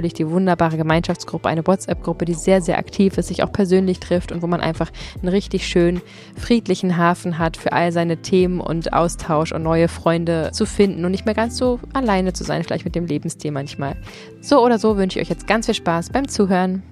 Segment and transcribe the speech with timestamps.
[0.00, 4.32] natürlich die wunderbare Gemeinschaftsgruppe, eine WhatsApp-Gruppe, die sehr, sehr aktiv ist, sich auch persönlich trifft
[4.32, 6.00] und wo man einfach einen richtig schönen,
[6.36, 11.10] friedlichen Hafen hat für all seine Themen und Austausch und neue Freunde zu finden und
[11.10, 13.96] nicht mehr ganz so alleine zu sein, vielleicht mit dem Lebensstil manchmal.
[14.40, 16.82] So oder so wünsche ich euch jetzt ganz viel Spaß beim Zuhören.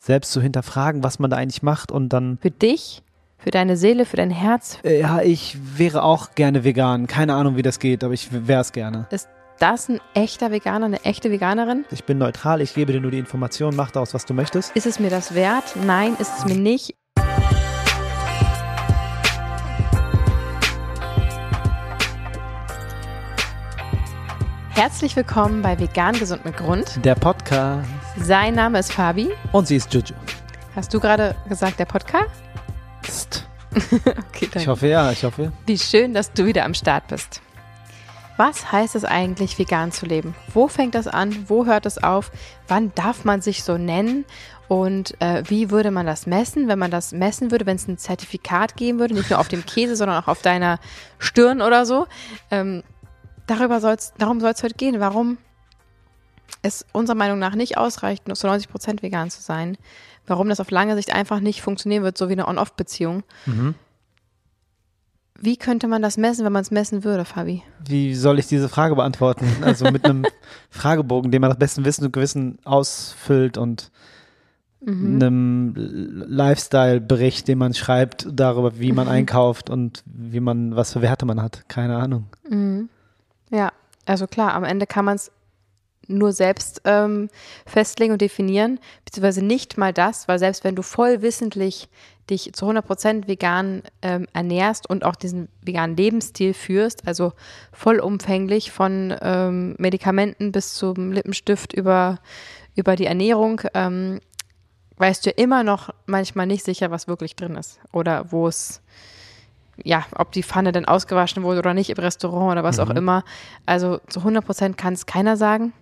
[0.00, 2.38] Selbst zu hinterfragen, was man da eigentlich macht und dann.
[2.40, 3.02] Für dich?
[3.36, 4.78] Für deine Seele, für dein Herz?
[4.82, 7.06] Ja, ich wäre auch gerne vegan.
[7.06, 9.06] Keine Ahnung, wie das geht, aber ich wäre es gerne.
[9.10, 11.84] Ist das ein echter Veganer, eine echte Veganerin?
[11.90, 14.74] Ich bin neutral, ich gebe dir nur die Information, mach daraus, was du möchtest.
[14.76, 15.74] Ist es mir das wert?
[15.84, 16.94] Nein, ist es mir nicht.
[24.70, 27.04] Herzlich willkommen bei Vegan Gesund mit Grund.
[27.04, 27.88] Der Podcast.
[28.16, 29.30] Sein Name ist Fabi.
[29.50, 30.14] Und sie ist Juju.
[30.76, 33.48] Hast du gerade gesagt, der Podcast?
[33.74, 34.58] okay, danke.
[34.60, 35.52] Ich hoffe ja, ich hoffe.
[35.66, 37.42] Wie schön, dass du wieder am Start bist.
[38.38, 40.34] Was heißt es eigentlich, vegan zu leben?
[40.54, 41.46] Wo fängt das an?
[41.48, 42.30] Wo hört es auf?
[42.68, 44.24] Wann darf man sich so nennen?
[44.68, 47.98] Und äh, wie würde man das messen, wenn man das messen würde, wenn es ein
[47.98, 50.78] Zertifikat geben würde, nicht nur auf dem Käse, sondern auch auf deiner
[51.18, 52.06] Stirn oder so?
[52.52, 52.84] Ähm,
[53.48, 55.00] darüber soll's, darum soll es heute gehen.
[55.00, 55.38] Warum
[56.62, 59.76] es unserer Meinung nach nicht ausreicht, nur zu 90 Prozent vegan zu sein.
[60.28, 63.24] Warum das auf lange Sicht einfach nicht funktionieren wird, so wie eine On-Off-Beziehung.
[63.46, 63.74] Mhm.
[65.40, 67.62] Wie könnte man das messen, wenn man es messen würde, Fabi?
[67.86, 69.46] Wie soll ich diese Frage beantworten?
[69.62, 70.26] Also mit einem
[70.70, 73.92] Fragebogen, den man nach bestem Wissen und Gewissen ausfüllt und
[74.80, 75.14] mhm.
[75.14, 79.12] einem Lifestyle-Bericht, den man schreibt darüber, wie man mhm.
[79.14, 81.68] einkauft und wie man, was für Werte man hat.
[81.68, 82.26] Keine Ahnung.
[82.48, 82.88] Mhm.
[83.50, 83.72] Ja,
[84.06, 85.30] also klar, am Ende kann man es
[86.08, 87.28] nur selbst ähm,
[87.66, 91.88] festlegen und definieren, beziehungsweise nicht mal das, weil selbst wenn du voll wissentlich
[92.28, 97.32] dich zu 100% vegan ähm, ernährst und auch diesen veganen Lebensstil führst, also
[97.72, 102.18] vollumfänglich von ähm, Medikamenten bis zum Lippenstift über,
[102.74, 104.20] über die Ernährung, ähm,
[104.96, 108.82] weißt du immer noch manchmal nicht sicher, was wirklich drin ist oder wo es
[109.84, 112.82] ja, ob die Pfanne denn ausgewaschen wurde oder nicht im Restaurant oder was mhm.
[112.82, 113.24] auch immer.
[113.64, 115.72] Also zu 100% kann es keiner sagen.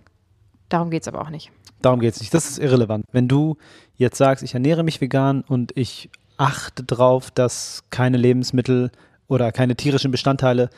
[0.69, 1.51] Darum geht es aber auch nicht.
[1.81, 2.33] Darum geht es nicht.
[2.33, 3.05] Das ist irrelevant.
[3.11, 3.57] Wenn du
[3.95, 8.91] jetzt sagst, ich ernähre mich vegan und ich achte darauf, dass keine Lebensmittel
[9.27, 10.69] oder keine tierischen Bestandteile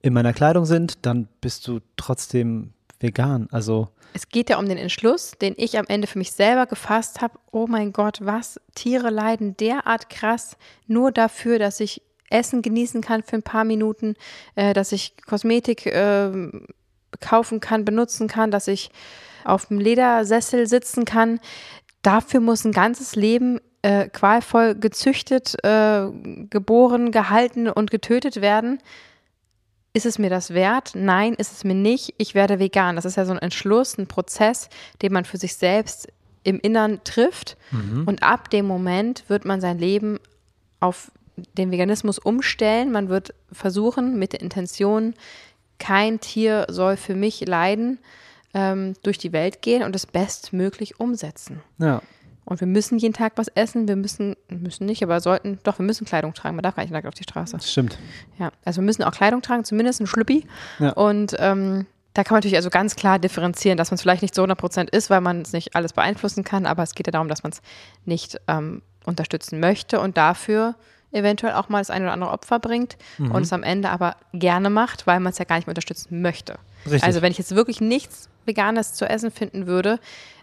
[0.00, 3.48] in meiner Kleidung sind, dann bist du trotzdem vegan.
[3.50, 7.20] Also es geht ja um den Entschluss, den ich am Ende für mich selber gefasst
[7.20, 7.38] habe.
[7.50, 8.60] Oh mein Gott, was?
[8.74, 14.14] Tiere leiden derart krass nur dafür, dass ich Essen genießen kann für ein paar Minuten,
[14.54, 16.30] äh, dass ich Kosmetik äh,
[17.20, 18.90] kaufen kann, benutzen kann, dass ich
[19.44, 21.40] auf dem Ledersessel sitzen kann.
[22.02, 26.06] Dafür muss ein ganzes Leben äh, qualvoll gezüchtet, äh,
[26.50, 28.78] geboren, gehalten und getötet werden.
[29.94, 30.92] Ist es mir das wert?
[30.94, 32.14] Nein, ist es mir nicht.
[32.16, 32.96] Ich werde vegan.
[32.96, 34.68] Das ist ja so ein Entschluss, ein Prozess,
[35.02, 36.08] den man für sich selbst
[36.44, 37.56] im Innern trifft.
[37.70, 38.04] Mhm.
[38.06, 40.18] Und ab dem Moment wird man sein Leben
[40.80, 41.12] auf
[41.58, 42.90] den Veganismus umstellen.
[42.90, 45.14] Man wird versuchen, mit der Intention,
[45.78, 47.98] kein Tier soll für mich leiden,
[48.54, 51.60] ähm, durch die Welt gehen und es bestmöglich umsetzen.
[51.78, 52.02] Ja.
[52.44, 53.86] Und wir müssen jeden Tag was essen.
[53.86, 56.56] Wir müssen, müssen nicht, aber sollten, doch, wir müssen Kleidung tragen.
[56.56, 57.56] Man darf gar nicht nackt auf die Straße.
[57.56, 57.98] Das stimmt.
[58.38, 60.46] Ja, also wir müssen auch Kleidung tragen, zumindest ein Schlüppi.
[60.80, 60.92] Ja.
[60.92, 64.34] Und ähm, da kann man natürlich also ganz klar differenzieren, dass man es vielleicht nicht
[64.34, 67.28] so 100% ist, weil man es nicht alles beeinflussen kann, aber es geht ja darum,
[67.28, 67.62] dass man es
[68.04, 70.74] nicht ähm, unterstützen möchte und dafür
[71.12, 73.32] eventuell auch mal das ein oder andere Opfer bringt mhm.
[73.32, 76.22] und es am Ende aber gerne macht, weil man es ja gar nicht mehr unterstützen
[76.22, 76.58] möchte.
[76.84, 77.04] Richtig.
[77.04, 79.98] Also wenn ich jetzt wirklich nichts Veganes zu essen finden würde,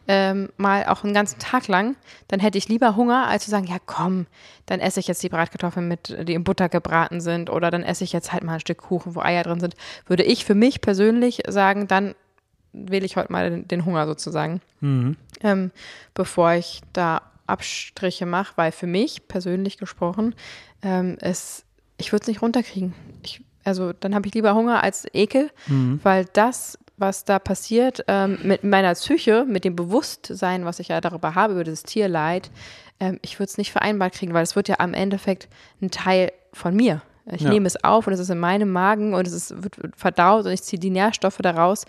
[0.07, 1.96] ähm, mal auch einen ganzen Tag lang,
[2.28, 4.25] dann hätte ich lieber Hunger, als zu sagen, ja komm,
[4.66, 8.04] dann esse ich jetzt die Bratkartoffeln mit, die in Butter gebraten sind oder dann esse
[8.04, 9.75] ich jetzt halt mal ein Stück Kuchen, wo Eier drin sind.
[10.07, 12.16] Würde ich für mich persönlich sagen, dann
[12.74, 15.16] wähle ich heute mal den, den Hunger sozusagen, mhm.
[15.42, 15.72] ähm,
[16.16, 20.34] bevor ich da Abstriche mache, weil für mich persönlich gesprochen,
[20.81, 21.66] ähm, es,
[21.98, 22.96] ich würde es nicht runterkriegen.
[23.24, 26.00] Ich, also dann habe ich lieber Hunger als Ekel, mhm.
[26.01, 31.01] weil das, was da passiert, ähm, mit meiner Psyche, mit dem Bewusstsein, was ich ja
[31.01, 32.51] darüber habe, über das Tierleid,
[33.00, 35.48] ähm, ich würde es nicht vereinbart kriegen, weil es wird ja am Endeffekt
[35.81, 37.01] ein Teil von mir.
[37.31, 37.50] Ich ja.
[37.50, 40.51] nehme es auf und es ist in meinem Magen und es ist, wird verdaut und
[40.51, 41.86] ich ziehe die Nährstoffe daraus,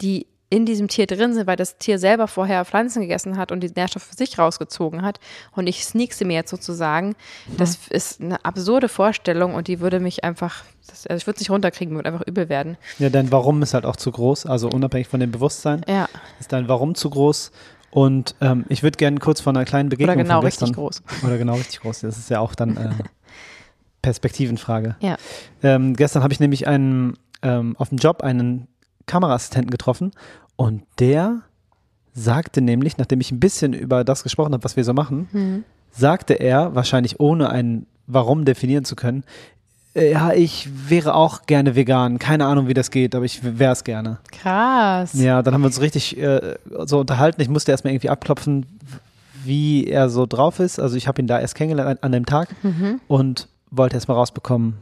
[0.00, 3.60] die in diesem Tier drin sind, weil das Tier selber vorher Pflanzen gegessen hat und
[3.60, 5.18] die Nährstoffe für sich rausgezogen hat
[5.56, 7.14] und ich sneak sie mir jetzt sozusagen.
[7.56, 7.96] Das mhm.
[7.96, 11.50] ist eine absurde Vorstellung und die würde mich einfach, das, also ich würde es nicht
[11.50, 12.76] runterkriegen, würde einfach übel werden.
[12.98, 16.06] Ja, dein Warum ist halt auch zu groß, also unabhängig von dem Bewusstsein ja.
[16.38, 17.50] ist dein Warum zu groß.
[17.90, 20.76] Und ähm, ich würde gerne kurz von einer kleinen Begegnung Oder genau von gestern, richtig
[20.76, 21.02] groß.
[21.24, 22.00] Oder genau richtig groß.
[22.00, 22.90] Das ist ja auch dann äh,
[24.02, 24.96] Perspektivenfrage.
[25.00, 25.16] Ja.
[25.62, 28.68] Ähm, gestern habe ich nämlich einen ähm, auf dem Job einen
[29.06, 30.12] Kameraassistenten getroffen
[30.62, 31.40] und der
[32.14, 35.64] sagte nämlich, nachdem ich ein bisschen über das gesprochen habe, was wir so machen, mhm.
[35.90, 39.24] sagte er, wahrscheinlich ohne ein Warum definieren zu können,
[39.96, 42.20] äh, ja, ich wäre auch gerne vegan.
[42.20, 44.18] Keine Ahnung, wie das geht, aber ich wäre es gerne.
[44.30, 45.14] Krass.
[45.14, 47.40] Ja, dann haben wir uns richtig äh, so unterhalten.
[47.40, 48.66] Ich musste erstmal irgendwie abklopfen,
[49.44, 50.78] wie er so drauf ist.
[50.78, 53.00] Also ich habe ihn da erst kennengelernt an, an dem Tag mhm.
[53.08, 54.74] und wollte erstmal rausbekommen,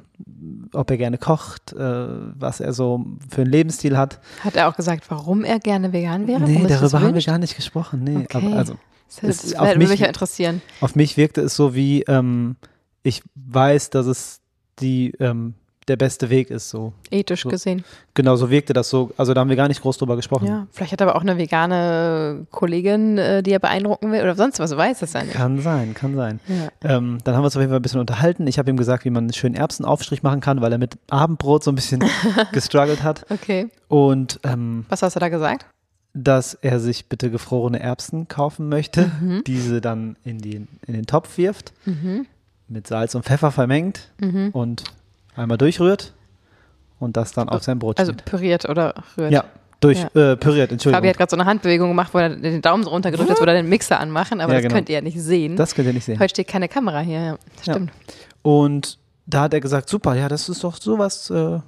[0.73, 4.21] ob er gerne kocht, äh, was er so für einen Lebensstil hat.
[4.43, 6.41] Hat er auch gesagt, warum er gerne vegan wäre?
[6.41, 8.05] Nee, darüber haben wir gar nicht gesprochen.
[8.05, 8.39] Nee, okay.
[8.39, 8.77] aber also
[9.21, 10.63] das, das würde mich ja interessieren.
[10.81, 12.57] Auf mich wirkte es so wie, ähm,
[13.03, 14.41] ich weiß, dass es
[14.79, 15.55] die ähm,
[15.91, 16.93] der beste Weg ist, so.
[17.11, 17.85] Ethisch so, gesehen.
[18.15, 19.11] Genau, so wirkte das so.
[19.17, 20.47] Also da haben wir gar nicht groß drüber gesprochen.
[20.47, 24.37] Ja, vielleicht hat er aber auch eine vegane Kollegin, äh, die er beeindrucken will oder
[24.37, 25.33] sonst was, weiß das ja nicht.
[25.33, 26.39] Kann sein, kann sein.
[26.47, 26.97] Ja.
[26.97, 28.47] Ähm, dann haben wir uns auf jeden Fall ein bisschen unterhalten.
[28.47, 31.65] Ich habe ihm gesagt, wie man einen schönen Erbsenaufstrich machen kann, weil er mit Abendbrot
[31.65, 32.05] so ein bisschen
[32.53, 33.27] gestruggelt hat.
[33.31, 33.69] Okay.
[33.89, 35.67] Und ähm, was hast du da gesagt?
[36.13, 39.45] dass er sich bitte gefrorene Erbsen kaufen möchte, mhm.
[39.47, 42.27] diese dann in, die, in den Topf wirft, mhm.
[42.67, 44.51] mit Salz und Pfeffer vermengt mhm.
[44.51, 44.83] und
[45.41, 46.13] einmal durchrührt
[46.99, 49.33] und das dann auf sein Brot Also püriert oder rührt?
[49.33, 49.45] Ja,
[49.81, 50.33] durch, ja.
[50.33, 50.99] Äh, püriert, Entschuldigung.
[50.99, 53.45] Fabi hat gerade so eine Handbewegung gemacht, wo er den Daumen so runtergedrückt hat, wo
[53.45, 54.75] er den Mixer anmachen, aber ja, das genau.
[54.75, 55.57] könnt ihr ja nicht sehen.
[55.57, 56.19] Das könnt ihr nicht sehen.
[56.19, 57.91] Heute steht keine Kamera hier, ja, das stimmt.
[58.43, 61.61] Und da hat er gesagt, super, ja, das ist doch sowas, äh,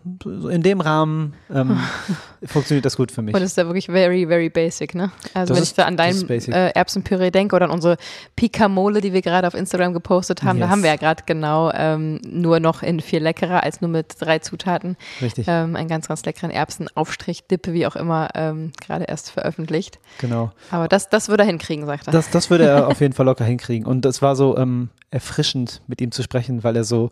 [0.50, 1.78] in dem Rahmen ähm,
[2.44, 3.34] funktioniert das gut für mich.
[3.34, 5.12] Und das ist ja wirklich very, very basic, ne?
[5.32, 7.99] Also das wenn ist, ich da an dein äh, Erbsenpüree denke oder an unsere
[8.37, 10.66] Pikamole, die wir gerade auf Instagram gepostet haben, yes.
[10.66, 14.16] da haben wir ja gerade genau ähm, nur noch in viel leckerer als nur mit
[14.19, 14.96] drei Zutaten.
[15.20, 15.46] Richtig.
[15.49, 20.00] Ähm, einen ganz, ganz leckeren Erbsenaufstrich, Dippe, wie auch immer, ähm, gerade erst veröffentlicht.
[20.19, 20.50] Genau.
[20.70, 22.12] Aber das, das würde er hinkriegen, sagt er.
[22.12, 23.87] Das, das würde er auf jeden Fall locker hinkriegen.
[23.87, 27.10] Und es war so ähm, erfrischend, mit ihm zu sprechen, weil er so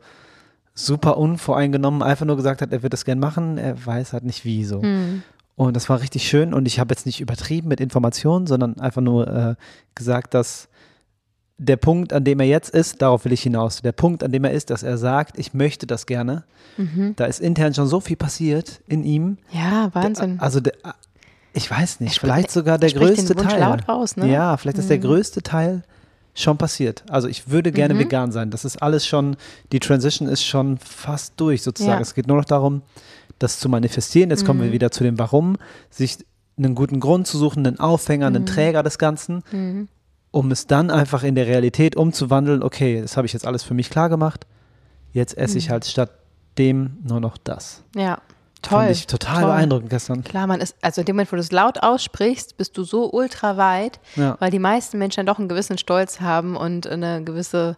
[0.86, 4.44] super unvoreingenommen einfach nur gesagt hat, er wird das gern machen, er weiß halt nicht
[4.44, 4.82] wie so.
[4.82, 5.22] Mhm.
[5.56, 9.02] Und das war richtig schön und ich habe jetzt nicht übertrieben mit Informationen, sondern einfach
[9.02, 9.54] nur äh,
[9.94, 10.68] gesagt, dass
[11.58, 13.82] der Punkt, an dem er jetzt ist, darauf will ich hinaus.
[13.82, 16.44] Der Punkt, an dem er ist, dass er sagt, ich möchte das gerne.
[16.78, 17.14] Mhm.
[17.16, 19.36] Da ist intern schon so viel passiert in ihm.
[19.52, 20.36] Ja, Wahnsinn.
[20.36, 20.72] Der, also der,
[21.52, 23.60] ich weiß nicht, vielleicht sogar der größte Teil.
[23.60, 24.30] Laut raus, ne?
[24.30, 25.02] Ja, vielleicht ist der mhm.
[25.02, 25.82] größte Teil
[26.42, 27.04] schon passiert.
[27.08, 28.00] Also ich würde gerne mhm.
[28.00, 28.50] vegan sein.
[28.50, 29.36] Das ist alles schon,
[29.72, 31.98] die Transition ist schon fast durch sozusagen.
[31.98, 32.02] Ja.
[32.02, 32.82] Es geht nur noch darum,
[33.38, 34.30] das zu manifestieren.
[34.30, 34.46] Jetzt mhm.
[34.46, 34.72] kommen wir mhm.
[34.72, 35.56] wieder zu dem Warum,
[35.90, 36.18] sich
[36.56, 38.46] einen guten Grund zu suchen, einen Aufhänger, einen mhm.
[38.46, 39.88] Träger des Ganzen, mhm.
[40.30, 42.62] um es dann einfach in der Realität umzuwandeln.
[42.62, 44.46] Okay, das habe ich jetzt alles für mich klar gemacht.
[45.12, 46.10] Jetzt esse ich halt statt
[46.58, 47.82] dem nur noch das.
[47.96, 48.20] Ja.
[48.62, 48.80] Toll.
[48.80, 49.50] Fand ich total toll.
[49.50, 50.24] beeindruckend gestern.
[50.24, 53.10] Klar, man ist, also in dem Moment, wo du es laut aussprichst, bist du so
[53.10, 54.36] ultra weit, ja.
[54.38, 57.76] weil die meisten Menschen doch einen gewissen Stolz haben und eine gewisse,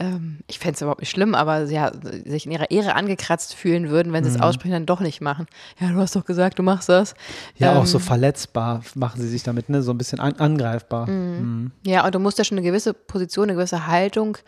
[0.00, 1.92] ähm, ich fände es überhaupt nicht schlimm, aber ja,
[2.24, 4.36] sich in ihrer Ehre angekratzt fühlen würden, wenn sie mhm.
[4.36, 5.46] es aussprechen, dann doch nicht machen.
[5.78, 7.14] Ja, du hast doch gesagt, du machst das.
[7.56, 11.08] Ja, ähm, auch so verletzbar machen sie sich damit, ne, so ein bisschen an, angreifbar.
[11.08, 11.40] Mhm.
[11.40, 11.72] Mhm.
[11.84, 14.38] Ja, und du musst ja schon eine gewisse Position, eine gewisse Haltung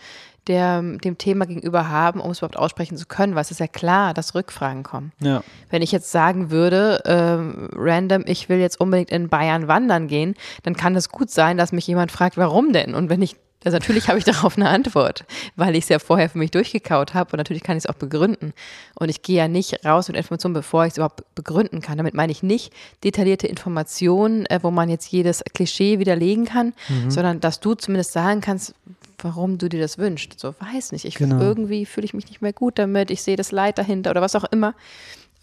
[0.46, 3.68] der, dem Thema gegenüber haben, um es überhaupt aussprechen zu können, weil es ist ja
[3.68, 5.12] klar, dass Rückfragen kommen.
[5.20, 5.44] Ja.
[5.70, 10.34] Wenn ich jetzt sagen würde, ähm, random, ich will jetzt unbedingt in Bayern wandern gehen,
[10.62, 12.94] dann kann es gut sein, dass mich jemand fragt, warum denn?
[12.94, 15.24] Und wenn ich Also natürlich habe ich darauf eine Antwort,
[15.56, 17.94] weil ich es ja vorher für mich durchgekaut habe und natürlich kann ich es auch
[17.94, 18.52] begründen.
[18.94, 21.98] Und ich gehe ja nicht raus mit Informationen, bevor ich es überhaupt begründen kann.
[21.98, 22.72] Damit meine ich nicht
[23.04, 27.10] detaillierte Informationen, äh, wo man jetzt jedes Klischee widerlegen kann, mhm.
[27.10, 28.74] sondern dass du zumindest sagen kannst,
[29.18, 30.38] warum du dir das wünschst.
[30.38, 31.04] So, weiß nicht.
[31.04, 31.40] Ich genau.
[31.40, 34.34] irgendwie fühle ich mich nicht mehr gut damit, ich sehe das Leid dahinter oder was
[34.34, 34.74] auch immer.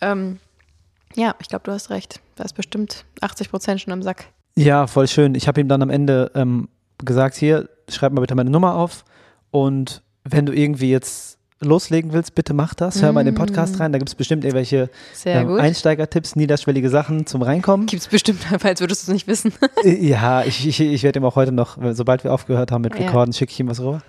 [0.02, 0.40] Ähm,
[1.16, 2.20] ja, ich glaube, du hast recht.
[2.36, 4.28] Da ist bestimmt 80 Prozent schon am Sack.
[4.56, 5.36] Ja, voll schön.
[5.36, 9.06] Ich habe ihm dann am Ende ähm, gesagt, hier, schreib mal bitte meine Nummer auf
[9.52, 13.02] und wenn du irgendwie jetzt loslegen willst, bitte mach das.
[13.02, 13.82] Hör mal in den Podcast mm.
[13.82, 13.92] rein.
[13.92, 14.90] Da gibt es bestimmt irgendwelche
[15.26, 17.86] ähm, Einsteigertipps, niederschwellige Sachen zum Reinkommen.
[17.86, 19.54] Gibt es bestimmt, falls würdest du es nicht wissen.
[19.84, 22.96] Äh, ja, ich, ich, ich werde ihm auch heute noch, sobald wir aufgehört haben mit
[22.96, 23.38] Rekorden, ja.
[23.38, 24.02] schicke ich ihm was rüber.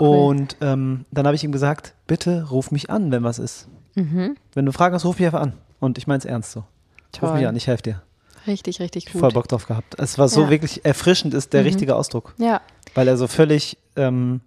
[0.00, 0.08] Cool.
[0.08, 3.68] Und ähm, dann habe ich ihm gesagt, bitte ruf mich an, wenn was ist.
[3.94, 4.36] Mhm.
[4.54, 5.54] Wenn du Fragen hast, ruf mich einfach an.
[5.80, 6.64] Und ich meine es ernst so.
[7.12, 7.28] Toll.
[7.28, 8.02] Ruf mich an, ich helfe dir.
[8.46, 9.20] Richtig, richtig gut.
[9.20, 9.98] Voll Bock drauf gehabt.
[9.98, 10.50] Es war so ja.
[10.50, 11.66] wirklich erfrischend, ist der mhm.
[11.66, 12.34] richtige Ausdruck.
[12.38, 12.60] Ja.
[12.96, 14.40] Weil er so völlig ähm,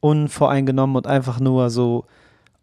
[0.00, 2.04] unvoreingenommen und einfach nur so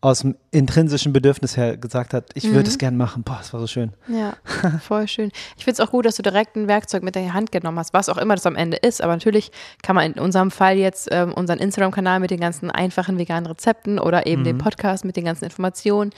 [0.03, 2.55] aus dem intrinsischen Bedürfnis her gesagt hat, ich mhm.
[2.55, 3.21] würde es gern machen.
[3.21, 3.93] Boah, das war so schön.
[4.07, 4.33] Ja,
[4.81, 5.31] voll schön.
[5.57, 7.93] Ich finde es auch gut, dass du direkt ein Werkzeug mit der Hand genommen hast,
[7.93, 9.03] was auch immer das am Ende ist.
[9.03, 9.51] Aber natürlich
[9.83, 13.99] kann man in unserem Fall jetzt ähm, unseren Instagram-Kanal mit den ganzen einfachen veganen Rezepten
[13.99, 14.45] oder eben mhm.
[14.45, 16.11] den Podcast mit den ganzen Informationen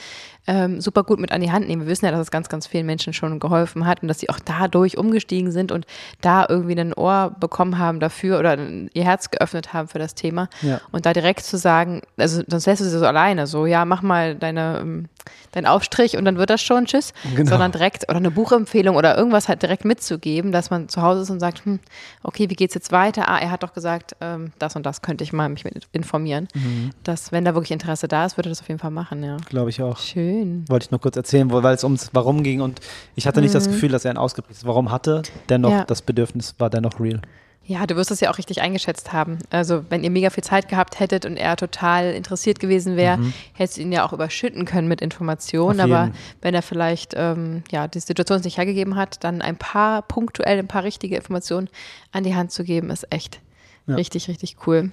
[0.47, 1.83] ähm, super gut mit an die Hand nehmen.
[1.83, 4.29] Wir wissen ja, dass es ganz, ganz vielen Menschen schon geholfen hat und dass sie
[4.29, 5.85] auch dadurch umgestiegen sind und
[6.21, 10.49] da irgendwie ein Ohr bekommen haben dafür oder ihr Herz geöffnet haben für das Thema.
[10.61, 10.81] Ja.
[10.91, 14.01] Und da direkt zu sagen, also sonst lässt du sie so alleine, so, ja, mach
[14.01, 15.09] mal deine, ähm,
[15.51, 17.13] deinen Aufstrich und dann wird das schon, tschüss.
[17.35, 17.49] Genau.
[17.49, 21.29] Sondern direkt, oder eine Buchempfehlung oder irgendwas halt direkt mitzugeben, dass man zu Hause ist
[21.29, 21.79] und sagt, hm,
[22.23, 23.27] okay, wie geht's jetzt weiter?
[23.27, 26.47] Ah, er hat doch gesagt, ähm, das und das könnte ich mal mich mit informieren.
[26.53, 26.91] Mhm.
[27.03, 29.37] Dass, wenn da wirklich Interesse da ist, würde das auf jeden Fall machen, ja.
[29.49, 29.97] Glaube ich auch.
[29.97, 30.65] Schön.
[30.69, 32.79] Wollte ich noch kurz erzählen, weil es ums Warum ging und
[33.15, 33.55] ich hatte nicht mhm.
[33.55, 35.21] das Gefühl, dass er ein ausgeprägtes Warum hatte.
[35.49, 35.83] Dennoch, ja.
[35.85, 37.21] das Bedürfnis war dennoch real.
[37.65, 39.39] Ja, du wirst es ja auch richtig eingeschätzt haben.
[39.49, 43.33] Also, wenn ihr mega viel Zeit gehabt hättet und er total interessiert gewesen wäre, mhm.
[43.53, 45.79] hättest du ihn ja auch überschütten können mit Informationen.
[45.79, 50.59] Aber wenn er vielleicht ähm, ja, die Situation nicht hergegeben hat, dann ein paar punktuell,
[50.59, 51.69] ein paar richtige Informationen
[52.11, 53.39] an die Hand zu geben, ist echt
[53.87, 53.95] ja.
[53.95, 54.91] richtig, richtig cool.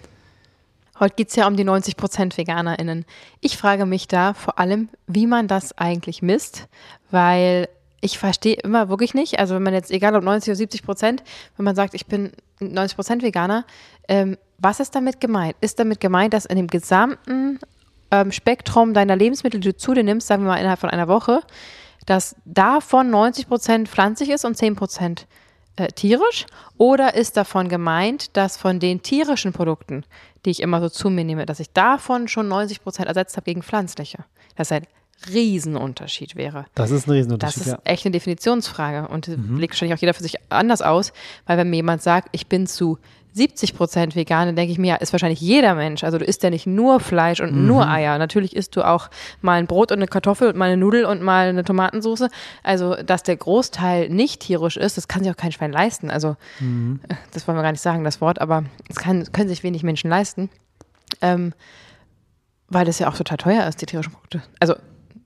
[1.01, 3.07] Heute geht es ja um die 90 Prozent VeganerInnen.
[3.41, 6.69] Ich frage mich da vor allem, wie man das eigentlich misst,
[7.11, 7.69] weil
[8.01, 11.23] ich verstehe immer wirklich nicht, also wenn man jetzt, egal ob 90 oder 70 Prozent,
[11.57, 13.65] wenn man sagt, ich bin 90 Prozent Veganer,
[14.09, 15.57] ähm, was ist damit gemeint?
[15.61, 17.59] Ist damit gemeint, dass in dem gesamten
[18.11, 21.09] ähm, Spektrum deiner Lebensmittel, die du zu dir nimmst, sagen wir mal innerhalb von einer
[21.09, 21.41] Woche,
[22.07, 25.27] dass davon 90 Prozent pflanzlich ist und 10 Prozent
[25.77, 26.47] äh, tierisch?
[26.79, 30.05] Oder ist davon gemeint, dass von den tierischen Produkten,
[30.45, 33.45] die ich immer so zu mir nehme, dass ich davon schon 90 Prozent ersetzt habe
[33.45, 34.25] gegen pflanzliche?
[34.57, 34.87] Das ein
[35.29, 36.67] Riesenunterschied wäre.
[36.75, 37.61] Das ist ein Riesenunterschied.
[37.61, 37.79] Das ist ja.
[37.85, 39.59] echt eine Definitionsfrage und mhm.
[39.59, 41.13] legt wahrscheinlich auch jeder für sich anders aus,
[41.47, 42.99] weil wenn mir jemand sagt, ich bin zu
[43.33, 46.03] 70 Prozent vegan, dann denke ich mir, ja, ist wahrscheinlich jeder Mensch.
[46.03, 47.67] Also du isst ja nicht nur Fleisch und mhm.
[47.67, 48.19] nur Eier.
[48.19, 49.09] Natürlich isst du auch
[49.41, 52.29] mal ein Brot und eine Kartoffel und mal eine Nudel und mal eine Tomatensauce.
[52.63, 56.11] Also, dass der Großteil nicht tierisch ist, das kann sich auch kein Schwein leisten.
[56.11, 57.01] Also, mhm.
[57.33, 60.11] das wollen wir gar nicht sagen, das Wort, aber das kann, können sich wenig Menschen
[60.11, 60.51] leisten.
[61.21, 61.55] Ähm,
[62.69, 64.43] weil das ja auch total teuer ist, die tierischen Produkte.
[64.61, 64.75] Also,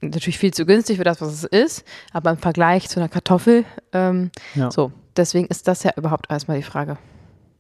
[0.01, 3.65] natürlich viel zu günstig für das, was es ist, aber im Vergleich zu einer Kartoffel,
[3.93, 4.71] ähm, ja.
[4.71, 4.93] so.
[5.17, 6.99] Deswegen ist das ja überhaupt erstmal die Frage.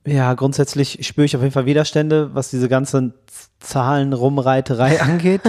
[0.06, 3.14] Ja, grundsätzlich spüre ich auf jeden Fall Widerstände, was diese ganze
[3.60, 5.40] Zahlenrumreiterei angeht.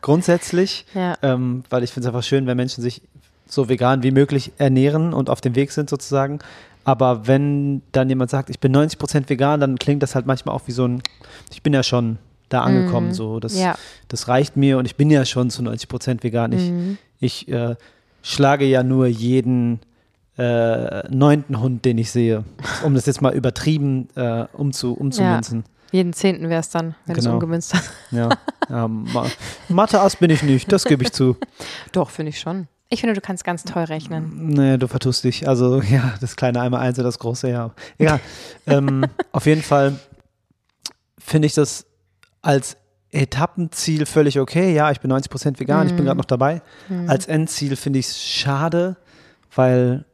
[0.00, 0.84] grundsätzlich.
[0.94, 1.16] Ja.
[1.22, 3.02] Ähm, weil ich finde es einfach schön, wenn Menschen sich
[3.46, 6.40] so vegan wie möglich ernähren und auf dem Weg sind sozusagen.
[6.82, 10.54] Aber wenn dann jemand sagt, ich bin 90 Prozent vegan, dann klingt das halt manchmal
[10.54, 11.02] auch wie so ein,
[11.52, 12.18] ich bin ja schon
[12.50, 13.76] da angekommen, mm, so das, ja.
[14.08, 16.52] das reicht mir und ich bin ja schon zu 90 Prozent vegan.
[16.52, 16.98] Ich, mm.
[17.20, 17.76] ich äh,
[18.22, 19.80] schlage ja nur jeden
[20.36, 22.44] äh, neunten Hund, den ich sehe,
[22.84, 25.60] um das jetzt mal übertrieben äh, umzu, umzumünzen.
[25.60, 25.64] Ja.
[25.92, 27.30] Jeden zehnten wäre es dann, wenn genau.
[27.30, 27.90] es umgemünzt hast.
[28.10, 28.28] Ja,
[28.68, 28.88] ja
[29.68, 31.36] Mathe-Ass bin ich nicht, das gebe ich zu.
[31.92, 32.68] Doch, finde ich schon.
[32.88, 34.32] Ich finde, du kannst ganz toll rechnen.
[34.48, 35.48] Nee, du vertust dich.
[35.48, 37.70] Also, ja, das kleine einmal eins und das große, ja.
[37.98, 38.20] Egal.
[38.66, 39.98] ähm, auf jeden Fall
[41.18, 41.86] finde ich das
[42.42, 42.76] als
[43.10, 44.72] Etappenziel völlig okay.
[44.72, 45.88] Ja, ich bin 90% vegan, mm.
[45.88, 46.06] ich bin mhm.
[46.06, 46.62] gerade noch dabei.
[46.88, 47.08] Mm.
[47.10, 48.96] Als Endziel finde ich es schade,
[49.54, 50.04] weil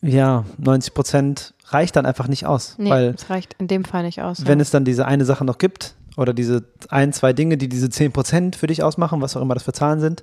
[0.00, 2.76] ja, 90 Prozent reicht dann einfach nicht aus.
[2.78, 4.46] Nee, weil es reicht in dem Fall nicht aus.
[4.46, 4.62] Wenn ja.
[4.62, 8.12] es dann diese eine Sache noch gibt oder diese ein, zwei Dinge, die diese 10
[8.12, 10.22] Prozent für dich ausmachen, was auch immer das für Zahlen sind,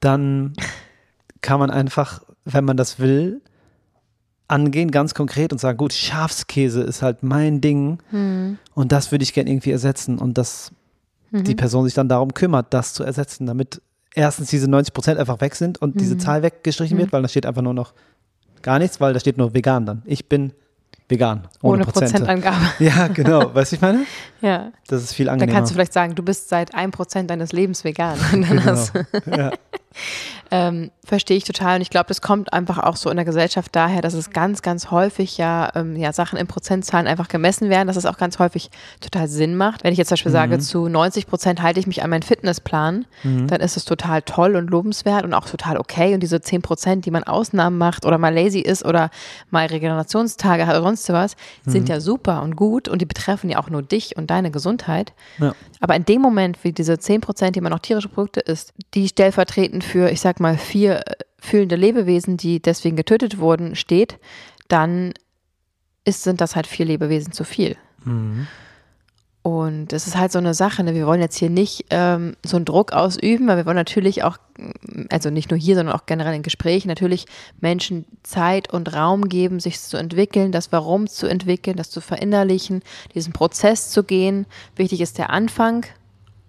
[0.00, 0.54] dann
[1.40, 3.42] kann man einfach, wenn man das will,
[4.52, 8.58] angehen, ganz konkret und sagen, gut, Schafskäse ist halt mein Ding mhm.
[8.74, 10.70] und das würde ich gerne irgendwie ersetzen und dass
[11.30, 11.44] mhm.
[11.44, 13.80] die Person sich dann darum kümmert, das zu ersetzen, damit
[14.14, 15.98] erstens diese 90 Prozent einfach weg sind und mhm.
[15.98, 17.12] diese Zahl weggestrichen wird, mhm.
[17.12, 17.94] weil da steht einfach nur noch
[18.60, 20.02] gar nichts, weil da steht nur vegan dann.
[20.04, 20.52] Ich bin
[21.08, 21.48] vegan.
[21.62, 22.12] Ohne, Ohne, Prozente.
[22.12, 22.66] Prozentangabe.
[22.78, 23.54] Ja, genau.
[23.54, 24.04] Weißt du, ich meine?
[24.40, 24.72] Ja.
[24.88, 25.58] Das ist viel Da angenehmer.
[25.58, 28.18] kannst du vielleicht sagen, du bist seit einem Prozent deines Lebens vegan.
[28.32, 28.76] Genau.
[29.36, 29.52] ja.
[30.50, 31.76] ähm, verstehe ich total.
[31.76, 34.62] Und ich glaube, das kommt einfach auch so in der Gesellschaft daher, dass es ganz,
[34.62, 38.38] ganz häufig ja, ähm, ja Sachen in Prozentzahlen einfach gemessen werden, dass es auch ganz
[38.38, 38.70] häufig
[39.02, 39.84] total Sinn macht.
[39.84, 43.04] Wenn ich jetzt zum Beispiel sage, zu 90 Prozent halte ich mich an meinen Fitnessplan,
[43.46, 46.14] dann ist es total toll und lobenswert und auch total okay.
[46.14, 49.10] Und diese 10 Prozent, die man Ausnahmen macht oder mal lazy ist oder
[49.50, 53.58] mal Regenerationstage hat oder sonst was, sind ja super und gut und die betreffen ja
[53.58, 55.12] auch nur dich und deine Gesundheit.
[55.38, 55.54] Ja.
[55.80, 59.08] Aber in dem Moment, wie diese 10 Prozent, die man noch tierische Produkte isst, die
[59.08, 61.01] stellvertretend für, ich sag mal, vier
[61.38, 64.18] fühlende Lebewesen, die deswegen getötet wurden, steht,
[64.68, 65.12] dann
[66.04, 67.76] ist, sind das halt vier Lebewesen zu viel.
[68.04, 68.46] Mhm.
[69.42, 70.94] Und es ist halt so eine Sache, ne?
[70.94, 74.38] wir wollen jetzt hier nicht ähm, so einen Druck ausüben, weil wir wollen natürlich auch,
[75.10, 77.26] also nicht nur hier, sondern auch generell in Gesprächen, natürlich
[77.60, 82.82] Menschen Zeit und Raum geben, sich zu entwickeln, das Warum zu entwickeln, das zu verinnerlichen,
[83.16, 84.46] diesen Prozess zu gehen.
[84.76, 85.86] Wichtig ist der Anfang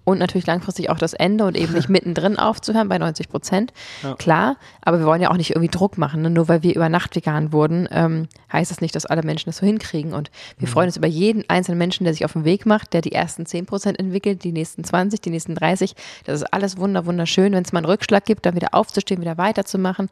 [0.06, 3.74] und natürlich langfristig auch das Ende und eben nicht mittendrin aufzuhören bei 90 Prozent.
[4.02, 4.16] Ja.
[4.16, 6.22] Klar, aber wir wollen ja auch nicht irgendwie Druck machen.
[6.22, 6.30] Ne?
[6.30, 9.58] Nur weil wir über Nacht vegan wurden, ähm, heißt das nicht, dass alle Menschen das
[9.58, 10.14] so hinkriegen.
[10.14, 13.02] Und wir freuen uns über jeden einzelnen Menschen, der sich auf den Weg macht, der
[13.02, 15.96] die ersten 10 Prozent entwickelt, die nächsten 20, die nächsten 30.
[16.26, 17.54] Das ist alles wunder, wunderschön.
[17.54, 20.10] Wenn es mal einen Rückschlag gibt, dann wieder aufzustehen, wieder weiterzumachen.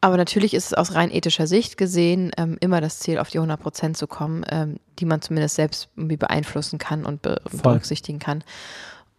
[0.00, 3.38] Aber natürlich ist es aus rein ethischer Sicht gesehen ähm, immer das Ziel, auf die
[3.38, 8.18] 100 Prozent zu kommen, ähm, die man zumindest selbst irgendwie beeinflussen kann und be berücksichtigen
[8.18, 8.44] kann.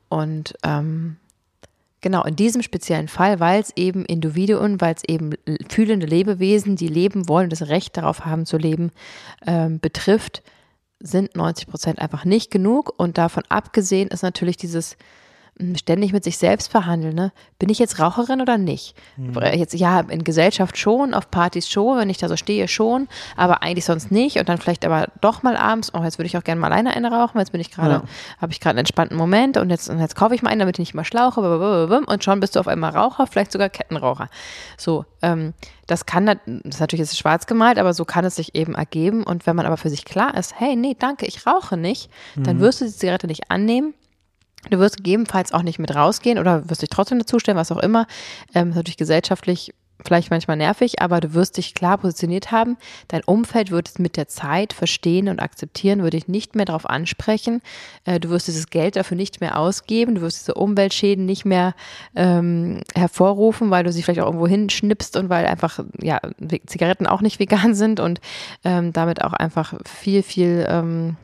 [0.10, 1.18] Und ähm,
[2.02, 5.34] genau in diesem speziellen Fall, weil es eben Individuen, weil es eben
[5.70, 8.92] fühlende Lebewesen, die leben wollen, das Recht darauf haben zu leben,
[9.46, 10.44] ähm, betrifft,
[11.00, 12.94] sind 90 Prozent einfach nicht genug.
[12.98, 14.98] Und davon abgesehen ist natürlich dieses
[15.76, 17.16] ständig mit sich selbst verhandeln.
[17.16, 17.32] Ne?
[17.60, 18.96] Bin ich jetzt Raucherin oder nicht?
[19.56, 23.64] Jetzt ja, in Gesellschaft schon, auf Partys schon, wenn ich da so stehe schon, aber
[23.64, 24.38] eigentlich sonst nicht.
[24.38, 26.96] Und dann vielleicht aber doch mal abends, oh, jetzt würde ich auch gerne mal alleine
[26.96, 28.04] eine rauchen, jetzt bin ich gerade, Ja.
[28.42, 30.76] habe ich gerade einen entspannten Moment und jetzt, und jetzt kaufe ich mal einen, damit
[30.76, 31.42] ich nicht mal schlauche,
[32.08, 34.30] und schon bist du auf einmal Raucher, vielleicht sogar Kettenraucher.
[34.78, 35.54] So, ähm,
[35.88, 39.24] das kann, das ist natürlich jetzt schwarz gemalt, aber so kann es sich eben ergeben.
[39.24, 42.60] Und wenn man aber für sich klar ist, hey, nee, danke, ich rauche nicht, dann
[42.60, 43.94] wirst du die Zigarette nicht annehmen.
[44.70, 48.08] Du wirst gegebenenfalls auch nicht mit rausgehen oder wirst dich trotzdem dazustellen, was auch immer.
[48.54, 52.78] Ähm, ist natürlich gesellschaftlich vielleicht manchmal nervig, aber du wirst dich klar positioniert haben.
[53.08, 56.88] Dein Umfeld wird es mit der Zeit verstehen und akzeptieren, würde dich nicht mehr darauf
[56.88, 57.62] ansprechen.
[58.06, 60.16] Äh, du wirst dieses Geld dafür nicht mehr ausgeben.
[60.16, 61.74] Du wirst diese Umweltschäden nicht mehr
[62.16, 66.20] ähm, hervorrufen, weil du sie vielleicht auch irgendwo hinschnippst und weil einfach ja
[66.66, 68.22] Zigaretten auch nicht vegan sind und
[68.64, 71.18] ähm, damit auch einfach viel, viel ähm,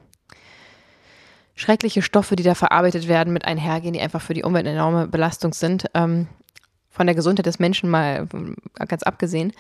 [1.56, 5.08] schreckliche Stoffe, die da verarbeitet werden, mit einhergehen, die einfach für die Umwelt eine enorme
[5.08, 5.86] Belastung sind.
[5.94, 6.28] Ähm,
[6.94, 8.56] von der Gesundheit des Menschen mal ähm,
[8.88, 9.52] ganz abgesehen.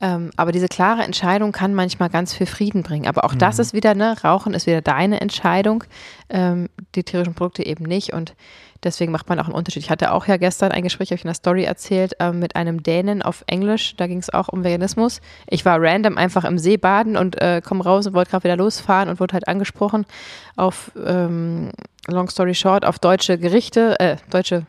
[0.00, 3.06] Ähm, aber diese klare Entscheidung kann manchmal ganz viel Frieden bringen.
[3.06, 5.84] Aber auch das ist wieder, ne, Rauchen ist wieder deine Entscheidung,
[6.28, 8.12] ähm, die tierischen Produkte eben nicht.
[8.12, 8.34] Und
[8.82, 9.82] deswegen macht man auch einen Unterschied.
[9.82, 12.56] Ich hatte auch ja gestern ein Gespräch, habe ich in der Story erzählt, ähm, mit
[12.56, 13.94] einem Dänen auf Englisch.
[13.96, 15.20] Da ging es auch um Veganismus.
[15.48, 18.56] Ich war random einfach im See baden und äh, komme raus und wollte gerade wieder
[18.56, 20.06] losfahren und wurde halt angesprochen
[20.56, 21.70] auf, ähm,
[22.06, 24.66] long story short, auf deutsche Gerichte, äh, deutsche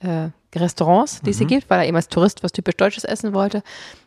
[0.00, 3.34] äh, Restaurants, die es hier gibt, weil er eben als Tourist was typisch Deutsches essen
[3.34, 3.62] wollte.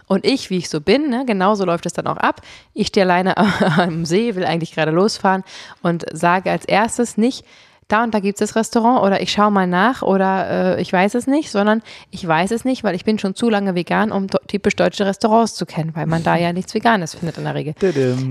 [0.07, 2.41] Und ich, wie ich so bin, ne, genauso läuft es dann auch ab.
[2.73, 3.37] Ich stehe alleine
[3.77, 5.43] am See, will eigentlich gerade losfahren
[5.83, 7.45] und sage als erstes nicht,
[7.91, 10.93] da und da gibt es das Restaurant oder ich schaue mal nach oder äh, ich
[10.93, 14.11] weiß es nicht, sondern ich weiß es nicht, weil ich bin schon zu lange vegan,
[14.11, 17.55] um typisch deutsche Restaurants zu kennen, weil man da ja nichts Veganes findet in der
[17.55, 17.73] Regel.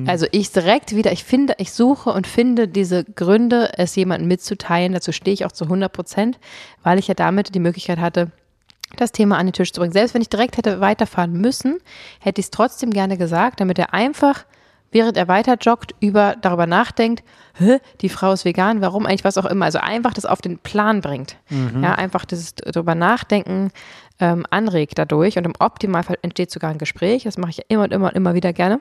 [0.07, 4.93] Also ich direkt wieder, ich finde, ich suche und finde diese Gründe, es jemandem mitzuteilen.
[4.93, 6.39] Dazu stehe ich auch zu 100 Prozent,
[6.83, 8.31] weil ich ja damit die Möglichkeit hatte,
[8.97, 9.93] das Thema an den Tisch zu bringen.
[9.93, 11.79] Selbst wenn ich direkt hätte weiterfahren müssen,
[12.21, 14.45] hätte ich es trotzdem gerne gesagt, damit er einfach,
[14.91, 17.25] während er weiter joggt, über, darüber nachdenkt,
[17.55, 19.65] Hä, die Frau ist vegan, warum eigentlich was auch immer.
[19.65, 21.37] Also einfach das auf den Plan bringt.
[21.83, 23.71] Ja, einfach dieses darüber nachdenken
[24.21, 27.25] ähm, anregt dadurch und im Optimalfall entsteht sogar ein Gespräch.
[27.25, 28.81] Das mache ich ja immer und immer und immer wieder gerne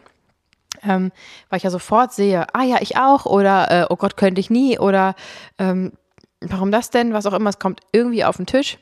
[0.84, 1.12] ähm,
[1.50, 4.50] weil ich ja sofort sehe, ah ja, ich auch oder äh, oh Gott, könnte ich
[4.50, 5.16] nie oder
[5.58, 5.94] ähm,
[6.42, 8.78] warum das denn, was auch immer, es kommt irgendwie auf den Tisch.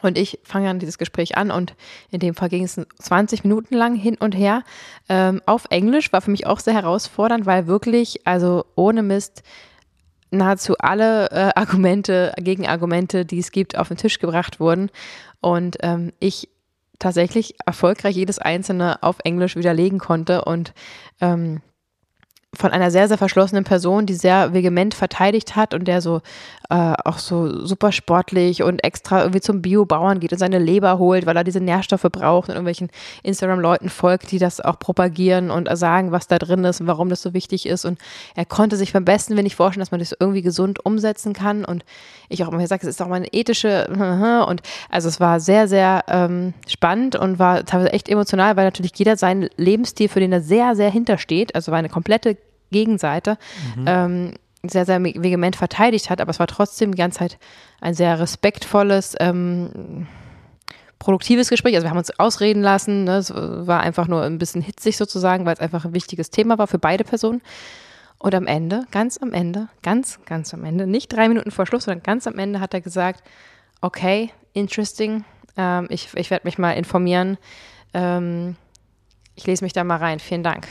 [0.00, 1.74] Und ich fange dann dieses Gespräch an und
[2.10, 4.62] in dem Fall ging es 20 Minuten lang hin und her
[5.08, 9.42] ähm, auf Englisch, war für mich auch sehr herausfordernd, weil wirklich, also ohne Mist,
[10.30, 14.90] nahezu alle äh, Argumente, Gegenargumente, die es gibt, auf den Tisch gebracht wurden.
[15.40, 16.48] Und ähm, ich
[16.98, 20.72] tatsächlich erfolgreich jedes einzelne auf Englisch widerlegen konnte und
[21.20, 21.60] ähm,
[22.54, 26.22] von einer sehr, sehr verschlossenen Person, die sehr vehement verteidigt hat und der so
[26.70, 31.26] äh, auch so super sportlich und extra irgendwie zum Biobauern geht und seine Leber holt,
[31.26, 32.88] weil er diese Nährstoffe braucht und irgendwelchen
[33.22, 37.20] Instagram-Leuten folgt, die das auch propagieren und sagen, was da drin ist und warum das
[37.20, 37.84] so wichtig ist.
[37.84, 37.98] Und
[38.34, 41.66] er konnte sich beim besten nicht vorstellen, dass man das irgendwie gesund umsetzen kann.
[41.66, 41.84] Und
[42.30, 43.88] ich auch immer gesagt, es ist auch mal eine ethische
[44.48, 48.92] und also es war sehr, sehr ähm, spannend und war teilweise echt emotional, weil natürlich
[48.96, 52.37] jeder seinen Lebensstil, für den er sehr, sehr hintersteht, also war eine komplette
[52.70, 53.38] Gegenseite,
[53.76, 53.84] mhm.
[53.86, 57.38] ähm, sehr, sehr vehement verteidigt hat, aber es war trotzdem die ganze Zeit
[57.80, 60.06] ein sehr respektvolles, ähm,
[60.98, 61.74] produktives Gespräch.
[61.74, 63.18] Also wir haben uns ausreden lassen, ne?
[63.18, 66.66] es war einfach nur ein bisschen hitzig sozusagen, weil es einfach ein wichtiges Thema war
[66.66, 67.40] für beide Personen.
[68.18, 71.84] Und am Ende, ganz am Ende, ganz, ganz am Ende, nicht drei Minuten vor Schluss,
[71.84, 73.22] sondern ganz am Ende hat er gesagt,
[73.80, 75.24] okay, interesting,
[75.56, 77.38] ähm, ich, ich werde mich mal informieren.
[77.94, 78.56] Ähm,
[79.36, 80.18] ich lese mich da mal rein.
[80.18, 80.66] Vielen Dank.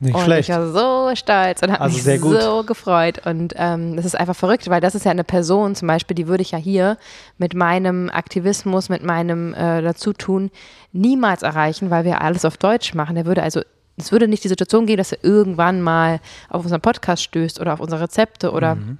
[0.00, 0.48] Nicht und schlecht.
[0.48, 3.26] ich war so stolz und habe Also mich so gefreut.
[3.26, 6.28] Und ähm, das ist einfach verrückt, weil das ist ja eine Person zum Beispiel, die
[6.28, 6.98] würde ich ja hier
[7.36, 10.50] mit meinem Aktivismus, mit meinem äh, Dazutun
[10.92, 13.16] niemals erreichen, weil wir alles auf Deutsch machen.
[13.16, 13.60] Der würde also,
[13.96, 17.72] es würde nicht die Situation geben, dass er irgendwann mal auf unseren Podcast stößt oder
[17.72, 18.98] auf unsere Rezepte oder Mhm.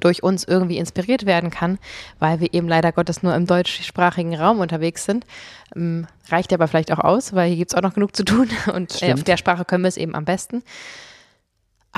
[0.00, 1.78] Durch uns irgendwie inspiriert werden kann,
[2.18, 5.26] weil wir eben leider Gottes nur im deutschsprachigen Raum unterwegs sind.
[5.74, 8.48] Ähm, reicht aber vielleicht auch aus, weil hier gibt es auch noch genug zu tun
[8.74, 10.62] und äh, auf der Sprache können wir es eben am besten.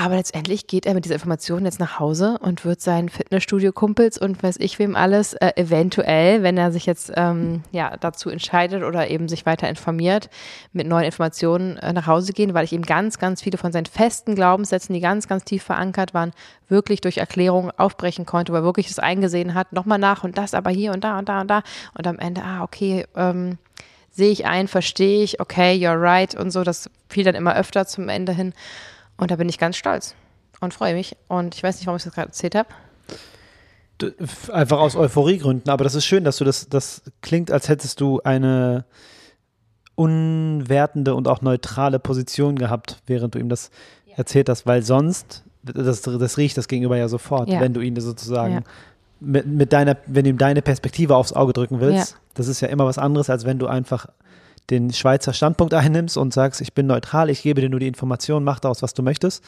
[0.01, 4.43] Aber letztendlich geht er mit dieser Information jetzt nach Hause und wird seinen Fitnessstudio-Kumpels und
[4.43, 9.11] weiß ich wem alles äh, eventuell, wenn er sich jetzt ähm, ja, dazu entscheidet oder
[9.11, 10.31] eben sich weiter informiert,
[10.73, 13.85] mit neuen Informationen äh, nach Hause gehen, weil ich ihm ganz, ganz viele von seinen
[13.85, 16.33] festen Glaubenssätzen, die ganz, ganz tief verankert waren,
[16.71, 20.55] wirklich durch Erklärungen aufbrechen konnte, wo er wirklich das eingesehen hat, nochmal nach und das,
[20.55, 23.59] aber hier und da und da und da und am Ende, ah, okay, ähm,
[24.11, 27.87] sehe ich ein, verstehe ich, okay, you're right und so, das fiel dann immer öfter
[27.87, 28.55] zum Ende hin.
[29.21, 30.15] Und da bin ich ganz stolz
[30.61, 31.17] und freue mich.
[31.29, 32.69] Und ich weiß nicht, warum ich das gerade erzählt habe.
[34.51, 38.21] Einfach aus Euphoriegründen, aber das ist schön, dass du das, das klingt, als hättest du
[38.23, 38.87] eine
[39.95, 43.71] unwertende und auch neutrale Position gehabt, während du ihm das
[44.17, 47.61] erzählt hast, weil sonst, das, das riecht das Gegenüber ja sofort, Ja.
[47.61, 48.61] wenn du ihn sozusagen Ja.
[49.21, 52.13] mit, mit deiner, wenn du ihm deine Perspektive aufs Auge drücken willst.
[52.13, 52.17] Ja.
[52.33, 54.07] Das ist ja immer was anderes, als wenn du einfach
[54.71, 58.45] den Schweizer Standpunkt einnimmst und sagst, ich bin neutral, ich gebe dir nur die Information,
[58.45, 59.45] mach daraus, was du möchtest,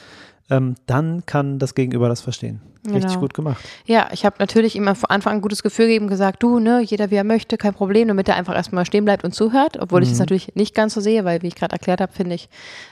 [0.51, 2.61] ähm, dann kann das Gegenüber das verstehen.
[2.85, 3.21] Richtig Genau.
[3.21, 3.63] gut gemacht.
[3.87, 6.81] Ja, ich habe natürlich ihm von Anfang an ein gutes Gefühl gegeben, gesagt, du, ne,
[6.81, 10.03] jeder wie er möchte, kein Problem, damit er einfach erstmal stehen bleibt und zuhört, obwohl
[10.03, 12.49] ich das natürlich nicht ganz so sehe, weil, wie ich gerade erklärt habe, finde ich,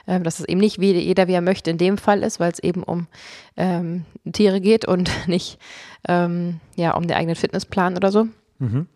[0.07, 2.53] ähm, dass es eben nicht wie jeder wie er möchte in dem Fall ist, weil
[2.53, 3.09] es eben um
[3.57, 5.59] ähm, Tiere geht und nicht
[6.07, 8.29] ähm, ja, um den eigenen Fitnessplan oder so.
[8.61, 8.87] Mhm.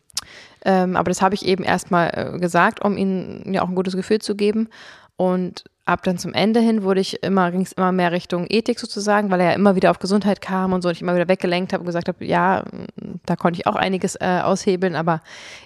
[0.64, 3.96] Ähm, aber das habe ich eben erstmal äh, gesagt, um ihnen ja auch ein gutes
[3.96, 4.68] Gefühl zu geben.
[5.16, 8.80] Und ab dann zum Ende hin wurde ich immer, ging es immer mehr Richtung Ethik
[8.80, 11.28] sozusagen, weil er ja immer wieder auf Gesundheit kam und so und ich immer wieder
[11.28, 15.20] weggelenkt habe und gesagt habe, ja, m, da konnte ich auch einiges äh, aushebeln, aber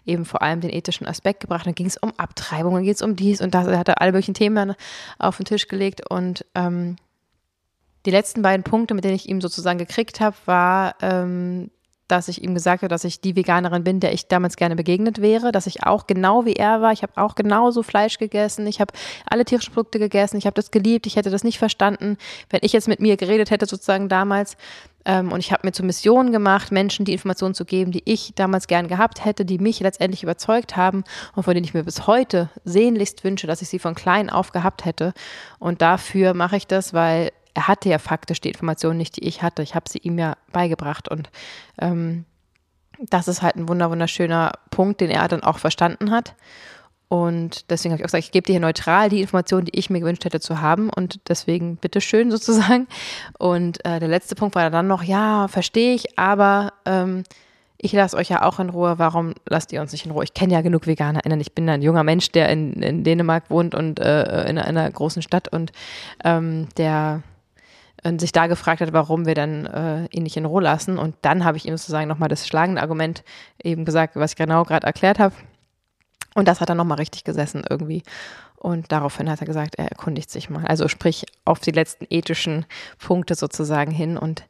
[0.05, 1.67] eben vor allem den ethischen Aspekt gebracht.
[1.67, 3.67] Dann ging es um Abtreibung, dann geht es um dies und das.
[3.67, 4.75] Er hatte alle möglichen Themen
[5.19, 6.97] auf den Tisch gelegt und ähm,
[8.05, 11.71] die letzten beiden Punkte, mit denen ich ihm sozusagen gekriegt habe, war, ähm,
[12.09, 15.21] dass ich ihm gesagt habe, dass ich die Veganerin bin, der ich damals gerne begegnet
[15.21, 18.81] wäre, dass ich auch genau wie er war, ich habe auch genauso Fleisch gegessen, ich
[18.81, 18.93] habe
[19.27, 22.17] alle tierischen Produkte gegessen, ich habe das geliebt, ich hätte das nicht verstanden,
[22.51, 24.57] wenn ich jetzt mit mir geredet hätte sozusagen damals.
[25.05, 28.33] Ähm, und ich habe mir zur Mission gemacht, Menschen die Informationen zu geben, die ich
[28.35, 32.07] damals gern gehabt hätte, die mich letztendlich überzeugt haben und von denen ich mir bis
[32.07, 35.15] heute sehnlichst wünsche, dass ich sie von klein auf gehabt hätte.
[35.59, 39.43] Und dafür mache ich das, weil er hatte ja faktisch die Informationen nicht, die ich
[39.43, 39.63] hatte.
[39.63, 41.29] Ich habe sie ihm ja beigebracht und
[41.81, 42.25] ähm,
[43.01, 46.37] das ist halt ein wunder wunderschöner Punkt, den er dann auch verstanden hat.
[47.09, 49.91] Und deswegen habe ich auch gesagt, ich gebe dir hier neutral die Informationen, die ich
[49.91, 50.89] mir gewünscht hätte zu haben.
[50.89, 52.87] Und deswegen bitteschön sozusagen.
[53.39, 57.25] Und äh, der letzte Punkt war dann noch, ja, verstehe ich, aber ähm,
[57.77, 59.01] ich lasse euch ja auch in Ruhe.
[59.01, 60.23] Warum lasst ihr uns nicht in Ruhe?
[60.23, 61.41] Ich kenne ja genug VeganerInnen.
[61.41, 64.77] Ich bin ein junger Mensch, der in, in Dänemark wohnt und äh, in, einer, in
[64.77, 65.73] einer großen Stadt und
[66.25, 67.23] ähm, der
[68.05, 70.99] und sich da gefragt hat, warum wir dann äh, ihn nicht in Ruhe lassen.
[70.99, 73.25] Und dann habe ich ihm sozusagen nochmal das schlagende Argument
[73.63, 75.35] eben gesagt, was ich genau gerade erklärt habe.
[76.35, 78.03] Und das hat dann nochmal richtig gesessen irgendwie.
[78.57, 80.67] Und daraufhin hat er gesagt, er erkundigt sich mal.
[80.67, 82.67] Also sprich auf die letzten ethischen
[82.99, 84.17] Punkte sozusagen hin.
[84.17, 84.45] Und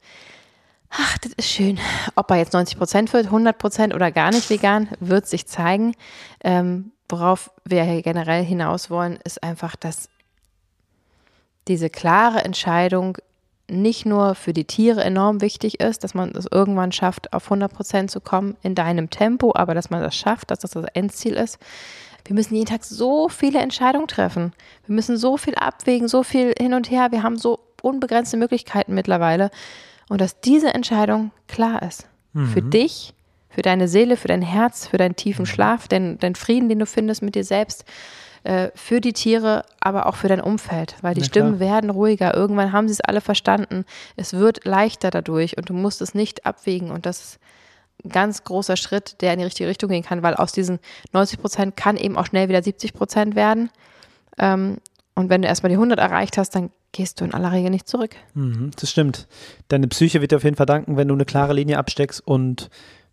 [0.90, 1.78] ach, das ist schön.
[2.14, 5.94] Ob er jetzt 90 Prozent wird, 100 Prozent oder gar nicht vegan, wird sich zeigen.
[6.42, 10.08] Ähm, worauf wir hier generell hinaus wollen, ist einfach, dass
[11.68, 13.18] diese klare Entscheidung
[13.70, 17.72] nicht nur für die Tiere enorm wichtig ist, dass man es irgendwann schafft, auf 100
[17.72, 21.34] Prozent zu kommen in deinem Tempo, aber dass man das schafft, dass das das Endziel
[21.34, 21.58] ist.
[22.24, 24.52] wir müssen jeden Tag so viele Entscheidungen treffen.
[24.86, 27.08] Wir müssen so viel abwägen, so viel hin und her.
[27.10, 29.50] Wir haben so unbegrenzte Möglichkeiten mittlerweile.
[30.08, 32.06] Und dass diese Entscheidung klar ist.
[32.32, 32.46] Mhm.
[32.48, 33.14] Für dich,
[33.48, 35.46] für deine Seele, für dein Herz, für deinen tiefen mhm.
[35.46, 37.84] Schlaf, deinen dein Frieden, den du findest mit dir selbst,
[38.48, 41.68] äh, für die Tiere, aber auch für dein Umfeld, weil die ja, Stimmen klar.
[41.68, 42.34] werden ruhiger.
[42.34, 43.84] Irgendwann haben sie es alle verstanden.
[44.16, 46.90] Es wird leichter dadurch und du musst es nicht abwägen.
[46.90, 47.40] Und das ist
[48.02, 50.78] ein ganz großer Schritt, der in die richtige Richtung gehen kann, weil aus diesen
[51.12, 53.68] 90 Prozent kann eben auch schnell wieder 70 Prozent werden.
[54.38, 54.78] Ähm,
[55.14, 57.86] und wenn du erstmal die 100 erreicht hast, dann gehst du in aller Regel nicht
[57.86, 58.16] zurück.
[58.32, 59.28] Mhm, das stimmt.
[59.68, 62.70] Deine Psyche wird dir auf jeden Fall danken, wenn du eine klare Linie absteckst und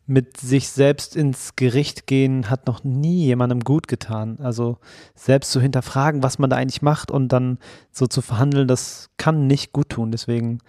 [0.08, 4.38] mit sich selbst ins Gericht gehen hat noch nie jemandem gut getan.
[4.42, 4.78] Also
[5.16, 7.58] selbst zu hinterfragen, was man da eigentlich macht und dann
[7.92, 10.12] so zu verhandeln, das kann nicht gut tun.
[10.12, 10.60] Deswegen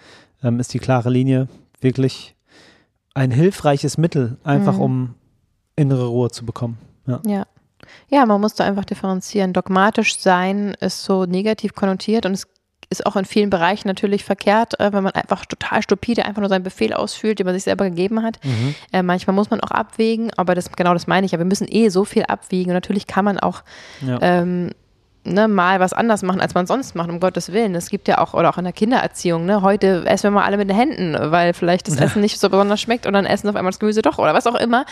[0.42, 1.48] ähm, ist die klare Linie
[1.80, 2.34] wirklich
[3.14, 4.80] ein hilfreiches Mittel, einfach mhm.
[4.82, 5.14] um
[5.76, 6.78] innere Ruhe zu bekommen.
[7.06, 7.20] Ja.
[7.26, 7.46] ja.
[8.08, 9.52] Ja, man muss da einfach differenzieren.
[9.52, 12.48] Dogmatisch sein ist so negativ konnotiert und es
[12.88, 16.48] ist auch in vielen Bereichen natürlich verkehrt, äh, wenn man einfach total stupide einfach nur
[16.48, 18.38] seinen Befehl ausführt, den man sich selber gegeben hat.
[18.44, 18.74] Mhm.
[18.92, 21.32] Äh, manchmal muss man auch abwägen, aber das genau das meine ich.
[21.32, 22.70] Ja, wir müssen eh so viel abwiegen.
[22.70, 23.62] Und natürlich kann man auch
[24.00, 24.18] ja.
[24.20, 24.70] ähm,
[25.26, 27.74] ne, mal was anders machen, als man sonst macht, um Gottes Willen.
[27.74, 30.56] Es gibt ja auch, oder auch in der Kindererziehung, ne, heute essen wir mal alle
[30.56, 33.56] mit den Händen, weil vielleicht das Essen nicht so besonders schmeckt und dann essen auf
[33.56, 34.84] einmal das Gemüse doch oder was auch immer.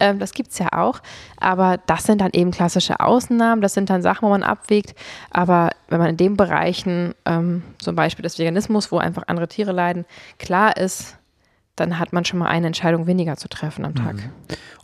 [0.00, 1.00] Ähm, das es ja auch.
[1.38, 4.94] Aber das sind dann eben klassische Ausnahmen, das sind dann Sachen, wo man abwägt.
[5.30, 9.72] Aber wenn man in den Bereichen, ähm, zum Beispiel des Veganismus, wo einfach andere Tiere
[9.72, 10.04] leiden,
[10.38, 11.18] klar ist,
[11.76, 14.16] dann hat man schon mal eine Entscheidung weniger zu treffen am Tag.
[14.16, 14.30] Mhm.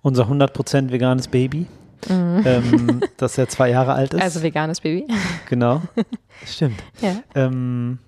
[0.02, 1.66] Unser 100% veganes Baby
[2.08, 2.42] Mhm.
[2.44, 4.22] Ähm, das ja zwei Jahre alt ist.
[4.22, 5.06] Also veganes Baby.
[5.48, 5.82] Genau.
[6.46, 6.82] Stimmt.
[7.00, 7.16] Ja.
[7.34, 7.98] Ähm,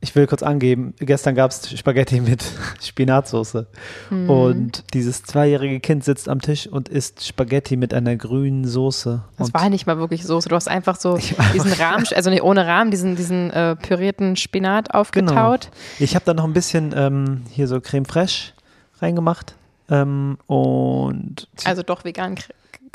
[0.00, 2.44] ich will kurz angeben, gestern gab es Spaghetti mit
[2.80, 3.66] Spinatsauce.
[4.10, 4.30] Mhm.
[4.30, 9.22] Und dieses zweijährige Kind sitzt am Tisch und isst Spaghetti mit einer grünen Soße.
[9.36, 10.48] Das und war nicht mal wirklich Soße.
[10.48, 14.94] Du hast einfach so diesen Rahmen, also nicht ohne Rahmen, diesen, diesen äh, pürierten Spinat
[14.94, 15.62] aufgetaut.
[15.62, 15.76] Genau.
[15.98, 18.52] Ich habe da noch ein bisschen ähm, hier so Creme fraiche
[19.00, 19.56] reingemacht.
[19.90, 22.36] Ähm, und also doch vegan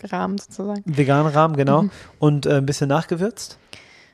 [0.04, 0.84] Rahmen sozusagen.
[0.86, 1.84] Veganen Rahmen, genau.
[1.84, 1.92] Mhm.
[2.20, 3.58] Und äh, ein bisschen nachgewürzt.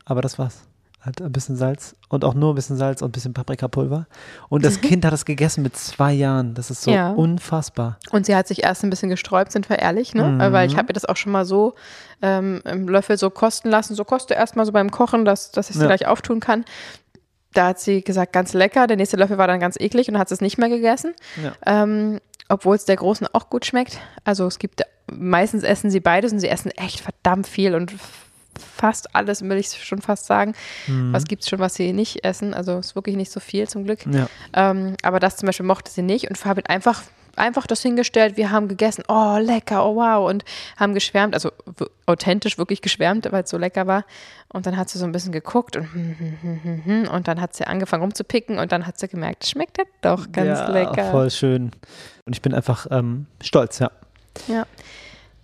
[0.05, 0.63] Aber das war's.
[1.01, 4.05] Halt ein bisschen Salz und auch nur ein bisschen Salz und ein bisschen Paprikapulver.
[4.49, 4.81] Und das.
[4.89, 6.55] Kind hat es gegessen mit zwei Jahren.
[6.55, 7.11] Das ist so ja.
[7.11, 7.97] unfassbar.
[8.11, 10.23] Und sie hat sich erst ein bisschen gesträubt, sind wir ehrlich, ne?
[10.23, 10.51] Mhm.
[10.51, 11.75] Weil ich habe ihr das auch schon mal so
[12.21, 13.95] ähm, im Löffel so kosten lassen.
[13.95, 15.87] So koste erst mal so beim Kochen, dass, dass ich sie ja.
[15.87, 16.65] gleich auftun kann.
[17.53, 18.85] Da hat sie gesagt, ganz lecker.
[18.85, 21.13] Der nächste Löffel war dann ganz eklig und hat es nicht mehr gegessen.
[21.41, 21.53] Ja.
[21.65, 23.99] Ähm, obwohl es der Großen auch gut schmeckt.
[24.25, 24.81] Also es gibt,
[25.17, 27.93] meistens essen sie beides und sie essen echt verdammt viel und
[28.59, 30.53] fast alles, will ich schon fast sagen.
[30.87, 31.13] Mhm.
[31.13, 32.53] Was gibt es schon, was sie nicht essen?
[32.53, 34.05] Also ist wirklich nicht so viel zum Glück.
[34.05, 34.27] Ja.
[34.53, 37.03] Ähm, aber das zum Beispiel mochte sie nicht und Fabi hat einfach
[37.35, 40.43] einfach das hingestellt, wir haben gegessen, oh lecker, oh wow und
[40.77, 41.51] haben geschwärmt, also
[42.05, 44.03] authentisch wirklich geschwärmt, weil es so lecker war
[44.49, 45.87] und dann hat sie so ein bisschen geguckt und
[47.09, 50.59] und dann hat sie angefangen rumzupicken und dann hat sie gemerkt, schmeckt ja doch ganz
[50.59, 51.11] ja, lecker.
[51.11, 51.71] voll schön
[52.25, 53.89] und ich bin einfach ähm, stolz, ja.
[54.47, 54.65] Ja.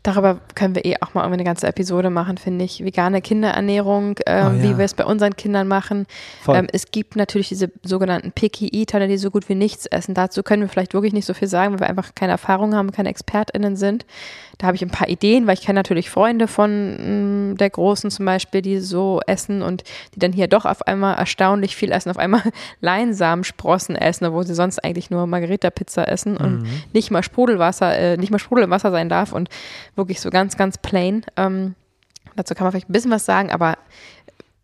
[0.06, 2.86] Darüber können wir eh auch mal eine ganze Episode machen, finde ich.
[2.86, 4.62] Vegane Kinderernährung, ähm, oh, ja.
[4.62, 6.06] wie wir es bei unseren Kindern machen.
[6.48, 10.14] Ähm, es gibt natürlich diese sogenannten Picky Eater, die so gut wie nichts essen.
[10.14, 12.92] Dazu können wir vielleicht wirklich nicht so viel sagen, weil wir einfach keine Erfahrung haben,
[12.92, 14.06] keine ExpertInnen sind.
[14.60, 17.70] Da habe ich ein paar Ideen, weil ich kenne natürlich Freunde von mh, mm, der
[17.72, 21.92] Großen zum Beispiel, die so essen und die dann hier doch auf einmal erstaunlich viel
[21.92, 22.44] essen, auf einmal
[22.80, 26.84] Leinsamensprossen essen, obwohl sie sonst eigentlich nur Margarita-Pizza essen und mhm.
[26.94, 29.50] nicht mal Sprudelwasser, äh, nicht mal Sprudel im Wasser sein darf und
[29.96, 31.26] wirklich so ganz, ganz plain.
[31.38, 31.76] Ähm,
[32.36, 33.78] dazu kann man vielleicht ein bisschen was sagen, aber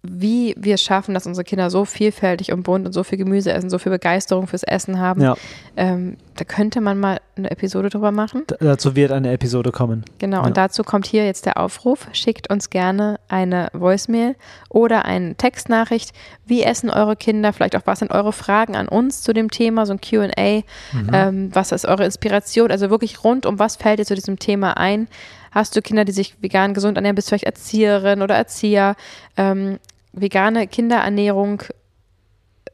[0.03, 3.51] wie wir es schaffen, dass unsere Kinder so vielfältig und bunt und so viel Gemüse
[3.51, 5.21] essen, so viel Begeisterung fürs Essen haben.
[5.21, 5.35] Ja.
[5.77, 8.43] Ähm, da könnte man mal eine Episode drüber machen.
[8.49, 10.03] D dazu wird eine Episode kommen.
[10.17, 10.47] Genau, ja.
[10.47, 12.07] und dazu kommt hier jetzt der Aufruf.
[12.13, 14.35] Schickt uns gerne eine Voicemail
[14.69, 16.13] oder eine Textnachricht.
[16.47, 17.53] Wie essen eure Kinder?
[17.53, 19.85] Vielleicht auch, was sind eure Fragen an uns zu dem Thema?
[19.85, 20.63] So ein QA.
[20.93, 21.09] Mhm.
[21.13, 22.71] Ähm, was ist eure Inspiration?
[22.71, 25.07] Also wirklich rund um was fällt dir zu diesem Thema ein?
[25.51, 27.15] Hast du Kinder, die sich vegan gesund ernähren?
[27.15, 28.95] Bist du vielleicht Erzieherin oder Erzieher?
[29.35, 29.79] Ähm,
[30.13, 31.63] vegane Kinderernährung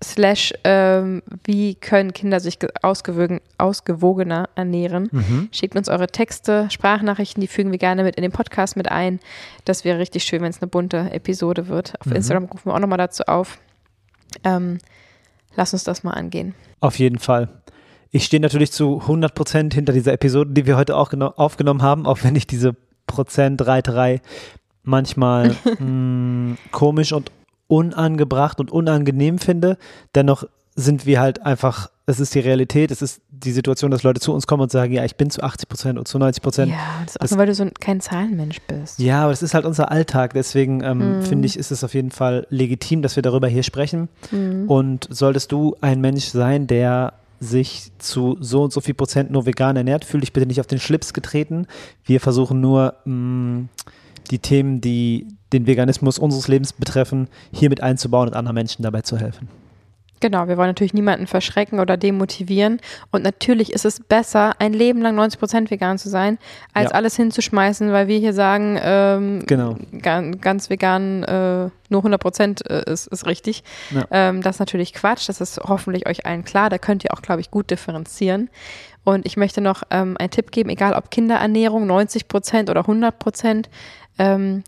[0.03, 5.09] slash ähm, wie können Kinder sich ausgewogen, ausgewogener ernähren.
[5.11, 5.49] Mhm.
[5.51, 9.19] Schickt uns eure Texte, Sprachnachrichten, die fügen wir gerne mit in den Podcast mit ein.
[9.65, 11.99] Das wäre richtig schön, wenn es eine bunte Episode wird.
[11.99, 12.17] Auf mhm.
[12.17, 13.59] Instagram rufen wir auch nochmal dazu auf.
[14.43, 14.77] Ähm,
[15.55, 16.53] lass uns das mal angehen.
[16.79, 17.49] Auf jeden Fall.
[18.11, 22.05] Ich stehe natürlich zu 100 Prozent hinter dieser Episode, die wir heute auch aufgenommen haben,
[22.05, 24.21] auch wenn ich diese Prozentreiterei
[24.87, 27.31] manchmal mh, mm, komisch und
[27.67, 29.77] unangebracht und unangenehm finde.
[30.15, 30.45] Dennoch
[30.75, 34.33] sind wir halt einfach es ist die Realität, es ist die Situation, dass Leute zu
[34.33, 36.71] uns kommen und sagen, ja, ich bin zu 80 Prozent oder zu 90 Prozent.
[36.71, 38.97] Ja, das ist auch nur, weil du so ein, kein Zahlenmensch bist.
[38.99, 40.31] Ja, aber das ist halt unser Alltag.
[40.33, 41.21] Deswegen ähm, Mhm.
[41.23, 44.07] finde ich, ist es auf jeden Fall legitim, dass wir darüber hier sprechen.
[44.31, 44.69] Mhm.
[44.69, 49.45] Und solltest du ein Mensch sein, der sich zu so und so viel Prozent nur
[49.45, 51.67] vegan ernährt, fühl dich bitte nicht auf den Schlips getreten.
[52.05, 53.65] Wir versuchen nur mh,
[54.27, 59.01] die Themen, die den Veganismus unseres Lebens betreffen, hier mit einzubauen und anderen Menschen dabei
[59.01, 59.47] zu helfen.
[60.19, 62.79] Genau, wir wollen natürlich niemanden verschrecken oder demotivieren.
[63.11, 66.39] Und natürlich ist es besser, ein Leben lang 90 Prozent vegan zu sein,
[66.73, 66.95] als Ja.
[66.95, 69.75] alles hinzuschmeißen, weil wir hier sagen, ähm, Genau.
[70.01, 73.63] ganz, ganz vegan, äh, nur 100 Prozent äh, ist, ist richtig.
[73.91, 74.05] Ja.
[74.09, 75.29] Ähm, das ist natürlich Quatsch.
[75.29, 76.71] Das ist hoffentlich euch allen klar.
[76.71, 78.49] Da könnt ihr auch, glaube ich, gut differenzieren.
[79.03, 83.19] Und ich möchte noch ähm, einen Tipp geben, egal ob Kinderernährung, 90 Prozent oder 100
[83.19, 83.69] Prozent.
[84.19, 84.63] Ähm,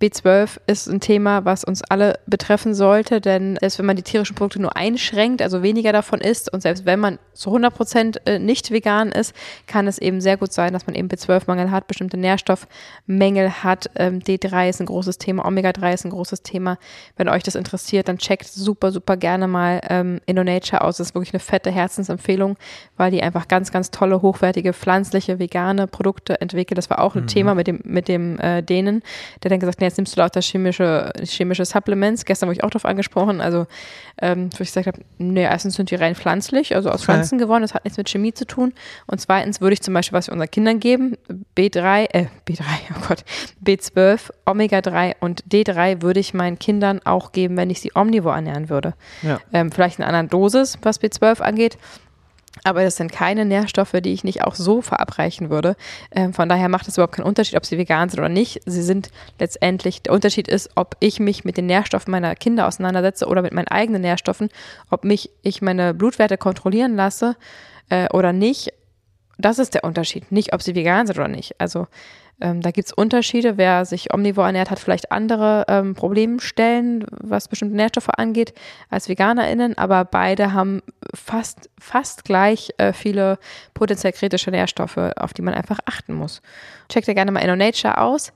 [0.00, 4.34] B12 ist ein Thema, was uns alle betreffen sollte, denn selbst wenn man die tierischen
[4.34, 8.38] Produkte nur einschränkt, also weniger davon isst und selbst wenn man zu 100 Prozent äh,
[8.38, 9.34] nicht vegan ist,
[9.66, 13.90] kann es eben sehr gut sein, dass man eben B12-Mangel hat, bestimmte Nährstoffmängel hat.
[13.94, 16.76] Ähm, D3 ist ein großes Thema, Omega-3 ist ein großes Thema.
[17.16, 20.96] Wenn euch das interessiert, dann checkt super, super gerne mal ähm, InnoNature aus.
[20.96, 22.56] Das ist wirklich eine fette Herzensempfehlung,
[22.96, 26.78] weil die einfach ganz, ganz tolle, hochwertige, pflanzliche, vegane Produkte entwickelt.
[26.78, 29.02] Das war auch ein Thema mit dem, mit dem äh, Dänen,
[29.42, 32.24] der dann gesagt hat, jetzt nimmst du lauter chemische, chemische Supplements.
[32.24, 33.66] Gestern wurde ich auch darauf angesprochen, also
[34.20, 37.12] ähm, wo ich gesagt habe, nee, erstens sind die rein pflanzlich, also aus Okay.
[37.12, 38.72] Pflanzen gewonnen, das hat nichts mit Chemie zu tun.
[39.06, 41.16] Und zweitens würde ich zum Beispiel, was wir unseren Kindern geben,
[41.56, 42.62] B3, äh, B3,
[42.96, 43.24] oh Gott,
[43.64, 48.68] B12, Omega-3 und D3 würde ich meinen Kindern auch geben, wenn ich sie omnivor ernähren
[48.68, 48.94] würde.
[49.22, 49.40] Ja.
[49.52, 51.78] Ähm, vielleicht in einer anderen Dosis, was B12 angeht.
[52.62, 55.76] Aber das sind keine Nährstoffe, die ich nicht auch so verabreichen würde.
[56.12, 58.60] Ähm, von daher macht es überhaupt keinen Unterschied, ob sie vegan sind oder nicht.
[58.64, 63.26] Sie sind letztendlich, der Unterschied ist, ob ich mich mit den Nährstoffen meiner Kinder auseinandersetze
[63.26, 64.50] oder mit meinen eigenen Nährstoffen,
[64.90, 67.36] ob mich ich meine Blutwerte kontrollieren lasse
[67.90, 68.72] äh, oder nicht.
[69.38, 70.30] Das ist der Unterschied.
[70.30, 71.60] Nicht, ob sie vegan sind oder nicht.
[71.60, 71.86] Also
[72.40, 73.56] ähm, da gibt es Unterschiede.
[73.56, 78.54] Wer sich omnivor ernährt, hat vielleicht andere ähm, Problemstellen, was bestimmte Nährstoffe angeht,
[78.90, 80.82] als VeganerInnen, aber beide haben
[81.14, 83.38] fast, fast gleich äh, viele
[83.72, 86.42] potenziell kritische Nährstoffe, auf die man einfach achten muss.
[86.88, 88.32] Checkt ihr gerne mal InnoNature aus.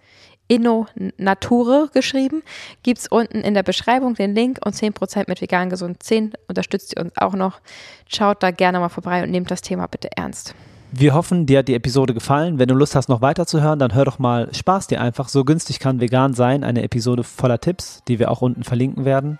[0.50, 0.86] Inno
[1.18, 2.42] Nature geschrieben.
[2.82, 6.94] Gibt es unten in der Beschreibung den Link und 10% mit vegan gesund 10 unterstützt
[6.96, 7.60] ihr uns auch noch.
[8.08, 10.54] Schaut da gerne mal vorbei und nehmt das Thema bitte ernst.
[10.90, 12.58] Wir hoffen, dir hat die Episode gefallen.
[12.58, 15.28] Wenn du Lust hast, noch weiter zu hören, dann hör doch mal Spaß dir einfach.
[15.28, 16.64] So günstig kann vegan sein.
[16.64, 19.38] Eine Episode voller Tipps, die wir auch unten verlinken werden.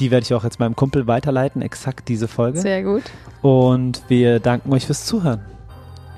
[0.00, 2.60] Die werde ich auch jetzt meinem Kumpel weiterleiten, exakt diese Folge.
[2.60, 3.04] Sehr gut.
[3.42, 5.40] Und wir danken euch fürs Zuhören.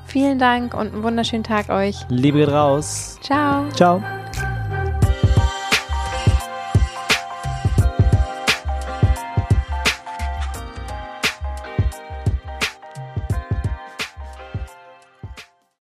[0.06, 1.96] Vielen Dank und einen wunderschönen Tag euch.
[2.08, 3.18] Liebe geht raus.
[3.22, 3.68] Ciao.
[3.70, 4.02] Ciao.